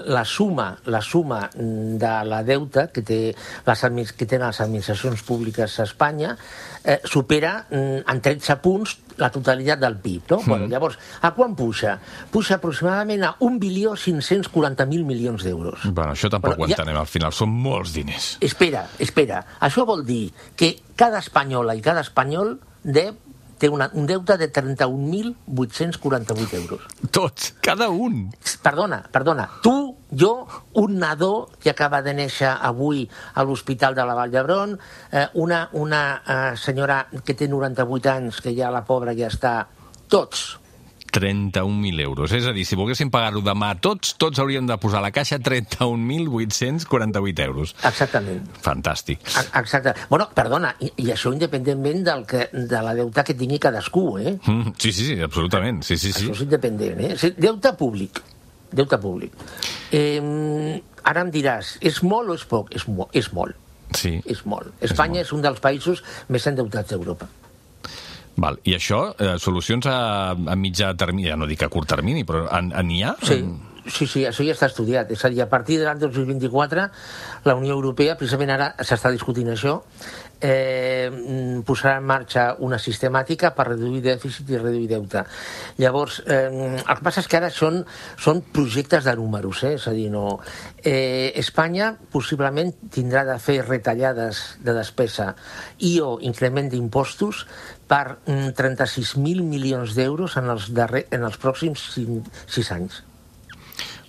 la 0.05 0.23
suma, 0.23 0.67
la 0.85 1.01
suma 1.01 1.49
de 1.55 2.13
la 2.29 2.43
deuta 2.45 2.91
que, 2.93 3.01
té 3.01 3.19
les, 3.65 4.13
que 4.13 4.29
tenen 4.29 4.51
les 4.51 4.61
administracions 4.61 5.25
públiques 5.25 5.79
a 5.79 5.89
Espanya 5.89 6.37
eh, 6.83 7.01
supera 7.09 7.65
en 7.71 8.21
13 8.21 8.61
punts 8.61 8.99
la 9.17 9.29
totalitat 9.33 9.79
del 9.81 9.97
PIB, 9.97 10.21
no? 10.31 10.37
Mm. 10.39 10.45
Bueno, 10.49 10.67
llavors, 10.67 10.97
a 11.21 11.31
quan 11.33 11.55
puja? 11.55 11.99
Puja 12.31 12.55
aproximadament 12.55 13.23
a 13.23 13.35
1 13.39 13.59
bilió 13.59 13.93
540.000 13.95 15.03
milions 15.03 15.43
d'euros. 15.43 15.79
Bueno, 15.91 16.13
això 16.13 16.29
tampoc 16.29 16.55
Bueno, 16.55 16.65
ho 16.65 16.67
ja- 16.69 16.75
entenem, 16.81 16.97
al 17.01 17.07
final 17.07 17.31
són 17.33 17.49
molts 17.49 17.93
diners. 17.93 18.37
Espera, 18.41 18.87
espera. 18.99 19.43
Això 19.59 19.85
vol 19.85 20.05
dir 20.05 20.31
que 20.55 20.77
cada 20.95 21.19
espanyola 21.19 21.75
i 21.75 21.81
cada 21.81 22.01
espanyol 22.01 22.59
de, 22.83 23.13
té 23.57 23.69
una, 23.69 23.89
un 23.93 24.05
deute 24.05 24.37
de 24.37 24.51
31.848 24.53 26.53
euros. 26.53 26.81
Tots, 27.11 27.55
cada 27.61 27.89
un. 27.89 28.31
Perdona, 28.61 29.03
perdona. 29.11 29.49
Tu, 29.63 29.96
jo, 30.11 30.47
un 30.73 30.99
nadó 30.99 31.49
que 31.59 31.71
acaba 31.71 32.01
de 32.01 32.13
néixer 32.17 32.49
avui 32.49 33.07
a 33.33 33.43
l'Hospital 33.43 33.95
de 33.95 34.05
la 34.07 34.15
Vall 34.17 34.31
d'Hebron, 34.31 34.77
eh, 35.11 35.27
una, 35.35 35.67
una 35.73 36.03
eh, 36.21 36.53
senyora 36.57 37.05
que 37.23 37.35
té 37.35 37.47
98 37.47 38.13
anys, 38.13 38.41
que 38.41 38.55
ja 38.55 38.71
la 38.71 38.85
pobra 38.87 39.15
ja 39.17 39.31
està... 39.31 39.59
Tots. 40.07 40.57
31.000 41.11 42.01
euros. 42.01 42.31
És 42.35 42.45
a 42.47 42.53
dir, 42.53 42.65
si 42.67 42.75
volguéssim 42.77 43.09
pagar-ho 43.11 43.41
demà 43.43 43.73
tots, 43.81 44.13
tots 44.19 44.39
hauríem 44.39 44.67
de 44.69 44.77
posar 44.81 44.99
a 44.99 45.07
la 45.07 45.11
caixa 45.15 45.39
31.848 45.41 47.45
euros. 47.45 47.73
Exactament. 47.87 48.45
Fantàstic. 48.63 49.23
Exacte. 49.25 49.95
Bueno, 50.11 50.29
perdona, 50.35 50.75
i, 50.83 50.91
i 51.03 51.11
això 51.15 51.33
independentment 51.33 52.03
del 52.07 52.25
que, 52.29 52.47
de 52.53 52.81
la 52.83 52.95
deuta 52.97 53.25
que 53.27 53.37
tingui 53.37 53.59
cadascú, 53.63 54.07
eh? 54.19 54.37
Mm, 54.43 54.75
sí, 54.77 54.91
sí, 54.91 55.11
sí, 55.11 55.21
absolutament. 55.23 55.83
Sí, 55.87 55.97
sí, 55.97 56.11
sí. 56.11 56.27
Això 56.27 56.37
és 56.37 56.47
independent, 56.47 57.05
eh? 57.07 57.13
Sí, 57.19 57.33
Deute 57.37 57.73
públic. 57.79 58.21
Deute 58.71 58.99
públic. 58.99 59.31
Eh, 59.91 60.81
ara 61.07 61.23
em 61.23 61.31
diràs, 61.31 61.77
és 61.81 62.01
molt 62.03 62.29
o 62.29 62.35
és 62.35 62.45
poc? 62.45 62.73
És, 62.75 62.87
mo 62.87 63.09
és 63.13 63.31
molt. 63.33 63.55
sí. 63.95 64.17
És 64.25 64.43
molt. 64.45 64.73
Espanya 64.83 65.21
és, 65.21 65.31
un 65.31 65.41
dels 65.41 65.59
països 65.63 66.03
més 66.27 66.47
endeutats 66.47 66.89
d'Europa. 66.91 67.29
Val. 68.37 68.59
I 68.69 68.75
això, 68.75 69.13
eh, 69.17 69.37
solucions 69.41 69.87
a, 69.89 70.33
a 70.35 70.55
mitjà 70.59 70.91
termini, 70.97 71.29
ja 71.31 71.37
no 71.39 71.47
dic 71.49 71.63
a 71.63 71.69
curt 71.73 71.89
termini, 71.89 72.23
però 72.27 72.45
en, 72.53 72.69
en 72.75 72.91
hi 72.91 73.01
ha? 73.03 73.15
Sí, 73.23 73.39
sí, 73.87 74.07
sí, 74.07 74.23
això 74.27 74.45
ja 74.45 74.53
està 74.55 74.69
estudiat. 74.69 75.11
És 75.11 75.23
a 75.25 75.31
dir, 75.33 75.41
a 75.43 75.49
partir 75.49 75.79
de 75.79 75.87
l'any 75.87 75.99
2024, 76.03 76.87
la 77.47 77.55
Unió 77.55 77.75
Europea, 77.75 78.17
precisament 78.19 78.53
ara 78.53 78.71
s'està 78.83 79.11
discutint 79.13 79.49
això, 79.53 79.79
eh, 80.41 81.09
mm, 81.11 81.61
posarà 81.65 81.97
en 81.97 82.05
marxa 82.05 82.55
una 82.59 82.77
sistemàtica 82.77 83.53
per 83.55 83.67
reduir 83.69 84.01
dèficit 84.01 84.49
i 84.49 84.57
reduir 84.57 84.87
deute. 84.87 85.23
Llavors, 85.77 86.21
eh, 86.25 86.77
el 86.77 86.95
que 86.95 87.03
passa 87.03 87.21
és 87.21 87.27
que 87.27 87.37
ara 87.37 87.49
són, 87.49 87.83
són 88.17 88.41
projectes 88.53 89.03
de 89.03 89.15
números, 89.15 89.63
eh? 89.63 89.73
és 89.75 89.87
a 89.87 89.91
dir, 89.91 90.09
no... 90.11 90.39
Eh, 90.83 91.33
Espanya 91.35 91.95
possiblement 92.11 92.71
tindrà 92.93 93.25
de 93.25 93.37
fer 93.39 93.61
retallades 93.65 94.57
de 94.63 94.73
despesa 94.73 95.33
i 95.79 95.99
o 96.01 96.17
increment 96.21 96.69
d'impostos 96.69 97.45
per 97.87 98.19
mm, 98.25 98.53
36.000 98.55 99.43
milions 99.43 99.95
d'euros 99.95 100.37
en, 100.37 100.49
els 100.53 100.71
darrer, 100.73 101.07
en 101.11 101.23
els 101.23 101.37
pròxims 101.41 101.89
6 101.97 102.71
anys. 102.77 103.03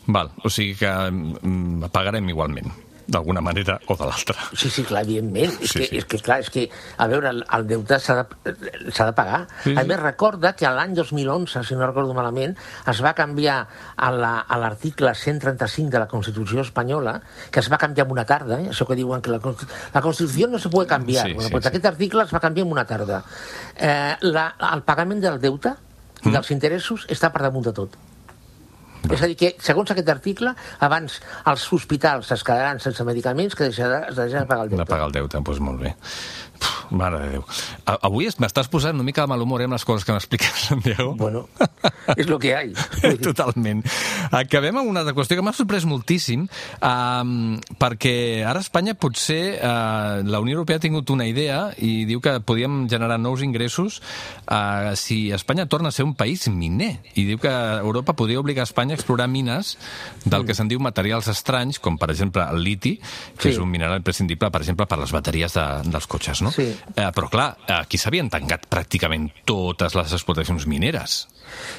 Val. 0.08 0.30
O 0.44 0.48
sigui 0.50 0.74
que 0.80 0.88
mm, 0.90 1.88
pagarem 1.92 2.28
igualment, 2.32 2.70
d'alguna 3.08 3.40
manera 3.40 3.78
o 3.88 3.94
de 3.96 4.04
l'altra. 4.04 4.34
Sí, 4.52 4.68
sí, 4.68 4.82
clar, 4.84 5.00
evidentment. 5.06 5.54
És, 5.64 5.70
Sí, 5.72 5.78
que, 5.80 5.86
sí. 5.88 5.96
és 5.96 6.04
que, 6.04 6.18
clar, 6.20 6.40
és 6.42 6.50
que, 6.52 6.66
a 7.00 7.06
veure, 7.08 7.30
el, 7.32 7.38
el 7.56 7.66
deute 7.66 7.96
s'ha 8.04 8.16
de, 8.20 8.52
de 8.52 9.12
pagar. 9.16 9.46
Sí, 9.64 9.72
A 9.76 9.80
sí. 9.80 9.88
més, 9.88 10.00
recorda 10.00 10.52
que 10.56 10.68
l'any 10.68 10.92
2011, 10.96 11.62
si 11.64 11.74
no 11.76 11.86
recordo 11.88 12.12
malament, 12.16 12.52
es 12.92 13.00
va 13.04 13.14
canviar 13.16 13.62
a 13.96 14.10
la- 14.12 14.40
a 14.44 14.58
l'article 14.60 15.14
135 15.14 15.88
de 15.90 15.98
la 16.02 16.08
Constitució 16.08 16.60
espanyola, 16.60 17.20
que 17.50 17.60
es 17.60 17.72
va 17.72 17.78
canviar 17.80 18.06
en 18.06 18.12
una 18.12 18.26
tarda, 18.28 18.60
eh? 18.60 18.68
això 18.74 18.86
que 18.86 18.96
diuen 18.96 19.22
que 19.24 19.30
la, 19.32 19.40
la 19.94 20.00
Constitució 20.04 20.48
no 20.48 20.58
se 20.58 20.68
pot 20.68 20.86
canviar. 20.88 21.26
Sí, 21.28 21.32
bueno, 21.32 21.48
sí, 21.48 21.52
doncs 21.54 21.64
sí. 21.64 21.68
aquest 21.72 21.86
article 21.86 22.24
es 22.28 22.34
va 22.34 22.40
canviar 22.44 22.66
en 22.66 22.72
una 22.72 22.84
tarda. 22.84 23.22
Eh, 23.76 24.16
la, 24.20 24.50
el 24.74 24.82
pagament 24.84 25.20
del 25.24 25.40
deute 25.40 25.74
Mm. 26.18 26.32
dels 26.34 26.48
interessos 26.50 27.04
està 27.14 27.28
per 27.30 27.44
damunt 27.44 27.62
de 27.68 27.72
tot. 27.72 27.92
És 29.10 29.22
a 29.22 29.26
dir, 29.30 29.36
que, 29.38 29.52
segons 29.62 29.90
aquest 29.94 30.08
article, 30.12 30.50
abans 30.84 31.20
els 31.46 31.66
hospitals 31.72 32.32
es 32.34 32.42
quedaran 32.44 32.80
sense 32.82 33.04
medicaments 33.06 33.54
que 33.54 33.68
deixarà, 33.70 34.02
es 34.10 34.16
deixarà 34.18 34.42
de 34.44 34.46
pagar 34.50 34.64
el 34.64 34.70
De 34.70 34.76
deute. 34.76 34.88
pagar 34.90 35.06
el 35.06 35.12
deute, 35.12 35.38
doncs 35.38 35.60
molt 35.60 35.80
bé. 35.80 35.94
Puf, 36.58 36.90
mare 36.90 37.20
de 37.22 37.28
Déu. 37.36 37.44
Avui 38.02 38.26
es- 38.26 38.36
m'estàs 38.42 38.68
posant 38.68 38.94
una 38.98 39.04
mica 39.06 39.22
de 39.22 39.28
mal 39.30 39.40
humor 39.40 39.60
eh, 39.62 39.64
amb 39.68 39.76
les 39.76 39.84
coses 39.84 40.04
que 40.04 40.12
m'expliques, 40.12 40.50
Santiago. 40.68 41.14
Bueno, 41.14 41.48
és 42.16 42.26
lo 42.26 42.38
que 42.38 42.54
hay. 42.56 42.72
Totalment. 43.22 43.84
Acabem 44.30 44.76
amb 44.76 44.90
una 44.90 45.00
altra 45.00 45.14
qüestió 45.16 45.38
que 45.38 45.44
m'ha 45.44 45.54
sorprès 45.56 45.86
moltíssim, 45.88 46.46
um, 46.84 47.56
perquè 47.80 48.44
ara 48.46 48.60
Espanya 48.60 48.94
potser 48.98 49.58
uh, 49.58 50.20
la 50.26 50.40
Unió 50.42 50.58
Europea 50.58 50.76
ha 50.78 50.84
tingut 50.84 51.10
una 51.14 51.26
idea 51.28 51.70
i 51.78 52.04
diu 52.08 52.20
que 52.24 52.38
podíem 52.44 52.86
generar 52.90 53.18
nous 53.20 53.42
ingressos 53.46 54.00
uh, 54.50 54.92
si 54.98 55.30
Espanya 55.32 55.66
torna 55.66 55.88
a 55.88 55.92
ser 55.96 56.04
un 56.04 56.14
país 56.18 56.48
miner. 56.48 56.98
I 57.14 57.24
diu 57.28 57.38
que 57.40 57.52
Europa 57.80 58.14
podria 58.18 58.40
obligar 58.40 58.66
a 58.66 58.68
Espanya 58.70 58.94
a 58.96 58.98
explorar 59.00 59.28
mines 59.28 59.76
del 60.24 60.44
que 60.46 60.54
se'n 60.56 60.68
diu 60.68 60.80
materials 60.82 61.28
estranys, 61.32 61.78
com 61.80 61.98
per 61.98 62.10
exemple 62.12 62.44
el 62.44 62.62
liti, 62.64 62.96
que 63.38 63.48
Sí. 63.48 63.54
és 63.54 63.58
un 63.58 63.70
mineral 63.70 63.96
imprescindible, 63.98 64.50
per 64.50 64.60
exemple, 64.60 64.86
per 64.86 64.98
les 64.98 65.12
bateries 65.12 65.54
de, 65.54 65.64
dels 65.88 66.06
cotxes, 66.06 66.42
no? 66.42 66.50
Sí. 66.52 66.68
Eh, 66.68 67.08
però 67.16 67.30
clar, 67.32 67.48
aquí 67.78 67.98
s'havien 67.98 68.28
tancat 68.30 68.66
pràcticament 68.68 69.30
totes 69.48 69.94
les 69.96 70.12
explotacions 70.12 70.66
mineres. 70.66 71.26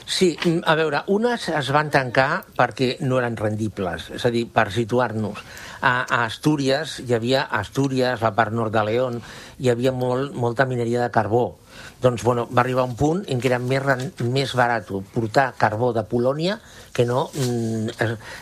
Sí, 0.06 0.34
mm, 0.38 0.64
a 0.66 0.76
veure, 0.76 1.04
unes 1.08 1.50
es 1.54 1.72
van 1.76 1.92
tancar 1.94 2.44
perquè 2.58 2.96
no 3.06 3.20
eren 3.22 3.38
rendibles, 3.38 4.10
és 4.16 4.26
a 4.26 4.32
dir, 4.34 4.46
per 4.52 4.70
situar-nos. 4.74 5.42
A, 5.80 5.94
a 6.04 6.24
Astúries 6.26 7.00
hi 7.06 7.16
havia 7.16 7.46
Astúries, 7.60 8.22
la 8.22 8.34
part 8.36 8.56
nord 8.56 8.74
de 8.76 8.84
León, 8.84 9.22
hi 9.60 9.70
havia 9.72 9.94
molt, 9.96 10.36
molta 10.36 10.68
mineria 10.68 11.06
de 11.06 11.12
carbó. 11.14 11.46
Doncs, 12.00 12.24
bueno, 12.24 12.48
va 12.48 12.62
arribar 12.62 12.86
un 12.88 12.96
punt 12.96 13.26
en 13.28 13.42
què 13.44 13.50
era 13.52 13.58
més, 13.60 13.84
més 14.24 14.54
barat 14.56 14.88
portar 15.14 15.50
carbó 15.60 15.92
de 15.92 16.06
Polònia 16.08 16.60
que 16.96 17.04
no 17.06 17.26
mm, 17.34 17.90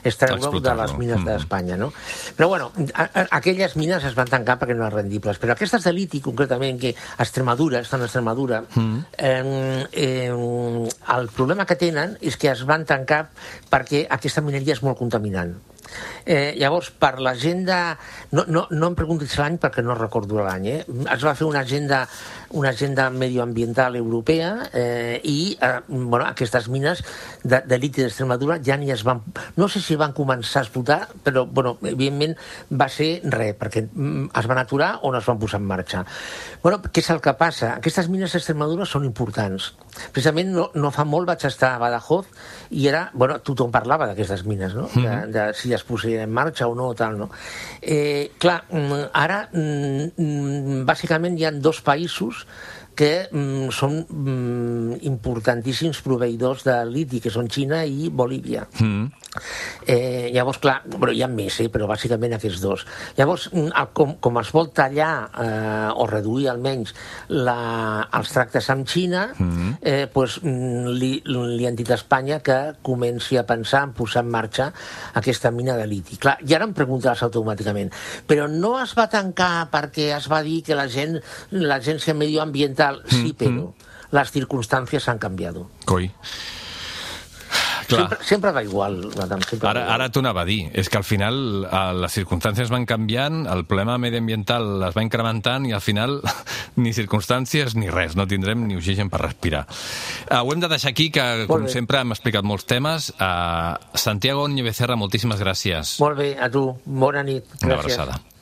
extreure-ho 0.06 0.60
de 0.62 0.76
les 0.78 0.94
mines 0.98 1.18
Mm. 1.18 1.26
d'Espanya, 1.26 1.78
no? 1.78 1.92
Però, 2.38 2.48
bueno, 2.50 2.72
a, 2.94 3.04
a, 3.04 3.24
aquelles 3.40 3.76
mines 3.76 4.04
es 4.06 4.14
van 4.16 4.30
tancar 4.30 4.60
perquè 4.62 4.76
no 4.78 4.86
eren 4.86 5.00
rendibles, 5.02 5.40
però 5.42 5.56
aquestes 5.56 5.84
de 5.84 5.94
liti, 5.94 6.22
concretament, 6.22 6.78
que 6.80 6.94
a 7.18 7.24
Extremadura, 7.26 7.80
estan 7.82 8.02
a 8.02 8.06
Extremadura, 8.06 8.64
Mm. 8.76 9.00
eh, 9.18 9.88
eh, 9.92 10.90
el 11.18 11.28
problema 11.30 11.66
que 11.66 11.76
tenen 11.76 12.18
és 12.22 12.38
que 12.38 12.52
es 12.52 12.64
van 12.66 12.86
tancar 12.86 13.30
perquè 13.72 14.06
aquesta 14.10 14.42
mineria 14.42 14.74
és 14.78 14.84
molt 14.84 14.98
contaminant. 15.00 15.56
Eh, 16.26 16.56
llavors, 16.60 16.92
per 16.92 17.18
l'agenda... 17.24 17.98
No, 18.32 18.44
no, 18.52 18.66
no 18.72 18.90
em 18.92 18.96
preguntis 18.98 19.38
l'any 19.40 19.58
perquè 19.62 19.84
no 19.86 19.96
recordo 19.96 20.42
l'any, 20.44 20.68
eh? 20.72 20.80
Es 21.14 21.24
va 21.24 21.36
fer 21.38 21.48
una 21.48 21.62
agenda, 21.64 22.02
una 22.60 22.74
agenda 22.76 23.08
medioambiental 23.10 23.96
europea 23.96 24.70
eh, 24.74 25.22
i 25.24 25.56
eh, 25.56 25.72
bueno, 25.88 26.26
aquestes 26.26 26.68
mines 26.70 27.04
de, 27.44 27.62
de 27.64 27.80
liti 27.80 28.04
d'Extremadura 28.04 28.60
ja 28.64 28.78
ni 28.78 28.92
es 28.92 29.06
van... 29.08 29.24
No 29.56 29.70
sé 29.72 29.82
si 29.84 29.96
van 30.00 30.16
començar 30.18 30.62
a 30.62 30.68
explotar, 30.68 31.00
però, 31.24 31.46
bueno, 31.46 31.78
evidentment 31.88 32.36
va 32.72 32.90
ser 32.92 33.22
res, 33.24 33.56
perquè 33.60 33.86
mm, 33.88 34.32
es 34.38 34.52
van 34.52 34.62
aturar 34.62 34.92
o 35.02 35.14
no 35.14 35.22
es 35.22 35.28
van 35.28 35.40
posar 35.40 35.62
en 35.62 35.68
marxa. 35.70 36.04
Bueno, 36.64 36.82
què 36.84 37.04
és 37.04 37.12
el 37.14 37.24
que 37.24 37.36
passa? 37.40 37.74
Aquestes 37.78 38.12
mines 38.12 38.36
d'Extremadura 38.36 38.88
són 38.90 39.08
importants. 39.08 39.72
Precisament 40.12 40.52
no, 40.54 40.68
no 40.76 40.92
fa 40.94 41.08
molt 41.08 41.30
vaig 41.30 41.48
estar 41.48 41.74
a 41.76 41.82
Badajoz 41.82 42.28
i 42.76 42.88
era, 42.90 43.08
bueno, 43.14 43.40
tothom 43.46 43.72
parlava 43.74 44.10
d'aquestes 44.10 44.44
mines, 44.48 44.76
no? 44.78 44.88
De, 44.94 45.16
de 45.34 45.48
si 45.58 45.74
es 45.78 45.86
posarien 45.88 46.26
en 46.26 46.34
marxa 46.34 46.68
o 46.68 46.76
no, 46.76 46.92
tal, 46.98 47.18
no? 47.22 47.30
Eh, 47.82 48.34
clar, 48.42 48.64
mm, 48.70 49.06
ara, 49.14 49.44
mm, 49.54 50.84
bàsicament 50.88 51.38
hi 51.38 51.48
ha 51.48 51.54
dos 51.54 51.82
països 51.86 52.46
que 52.98 53.28
mm, 53.30 53.70
són 53.78 54.00
mm, 54.02 55.00
importantíssims 55.08 56.02
proveïdors 56.06 56.66
de 56.66 56.78
liti, 56.90 57.22
que 57.22 57.34
són 57.34 57.50
Xina 57.54 57.84
i 57.86 58.10
Bolívia. 58.10 58.66
Mm. 58.82 59.27
Eh, 59.88 60.30
llavors, 60.34 60.60
clar, 60.64 60.82
però 60.88 61.12
hi 61.14 61.22
ha 61.24 61.28
més, 61.32 61.60
eh, 61.64 61.70
però 61.74 61.88
bàsicament 61.90 62.34
aquests 62.38 62.62
dos. 62.64 62.86
Llavors, 63.18 63.50
mm, 63.54 63.72
com, 63.94 64.16
com 64.24 64.40
es 64.42 64.52
vol 64.56 64.72
tallar 64.76 65.12
eh, 65.40 65.92
o 65.96 66.08
reduir 66.10 66.50
almenys 66.52 66.94
la, 67.30 68.08
els 68.18 68.32
tractes 68.34 68.70
amb 68.74 68.88
Xina, 68.88 69.28
Mm-hmm. 69.38 69.74
eh, 69.82 70.08
pues, 70.14 70.38
mm, 70.44 70.88
li, 70.98 71.12
li 71.26 71.66
han 71.68 71.76
dit 71.76 71.90
a 71.92 71.96
Espanya 71.98 72.40
que 72.44 72.74
comenci 72.82 73.38
a 73.38 73.46
pensar 73.46 73.84
en 73.88 73.94
posar 73.98 74.24
en 74.24 74.30
marxa 74.32 74.72
aquesta 75.20 75.52
mina 75.52 75.76
de 75.78 75.86
liti. 75.88 76.18
Clar, 76.18 76.38
i 76.48 76.54
ara 76.56 76.66
em 76.68 76.74
preguntaràs 76.78 77.24
automàticament, 77.28 77.92
però 78.28 78.48
no 78.52 78.76
es 78.82 78.94
va 78.98 79.08
tancar 79.12 79.68
perquè 79.74 80.10
es 80.18 80.30
va 80.32 80.42
dir 80.46 80.62
que 80.64 80.76
la 80.78 80.88
gent, 80.92 81.20
l'agència 81.52 82.14
medioambiental, 82.18 83.04
sí, 83.06 83.34
Mm-hmm. 83.34 83.38
però 83.38 83.74
les 84.18 84.32
circumstàncies 84.32 85.08
han 85.12 85.20
canviat. 85.20 85.58
Coi. 85.86 86.10
Clar. 87.88 88.02
Sempre, 88.10 88.26
sempre 88.28 88.52
va 88.52 88.64
igual, 88.64 88.98
madame, 89.16 89.44
sempre 89.48 89.70
Ara, 89.70 89.80
va 89.80 89.86
igual. 89.86 89.94
ara 90.02 90.10
t'ho 90.12 90.20
anava 90.20 90.42
a 90.42 90.46
dir. 90.46 90.70
És 90.76 90.90
que 90.92 90.98
al 91.00 91.06
final 91.08 91.38
eh, 91.66 91.82
les 92.02 92.12
circumstàncies 92.18 92.70
van 92.74 92.86
canviant, 92.86 93.46
el 93.48 93.64
problema 93.66 93.98
mediambiental 93.98 94.84
es 94.90 94.96
va 94.98 95.04
incrementant 95.06 95.66
i 95.70 95.72
al 95.72 95.82
final 95.82 96.18
ni 96.84 96.92
circumstàncies 96.94 97.78
ni 97.80 97.90
res, 97.90 98.18
no 98.20 98.28
tindrem 98.28 98.66
ni 98.68 98.76
oxigen 98.76 99.10
per 99.10 99.22
respirar. 99.24 99.66
Uh, 100.28 100.42
ho 100.44 100.52
hem 100.54 100.60
de 100.64 100.68
deixar 100.72 100.92
aquí, 100.92 101.10
que 101.16 101.46
com 101.48 101.68
sempre 101.72 102.02
hem 102.04 102.12
explicat 102.12 102.44
molts 102.44 102.68
temes. 102.68 103.12
Uh, 103.18 103.76
Santiago 103.96 104.48
Niño 104.48 104.68
Becerra, 104.68 104.96
moltíssimes 105.00 105.40
gràcies. 105.40 105.96
Molt 106.04 106.20
bé, 106.20 106.34
a 106.40 106.52
tu. 106.52 106.68
Bona 106.86 107.24
nit. 107.24 107.46
Una 107.64 107.78
Gràcies. 107.78 107.96
abraçada. 108.00 108.37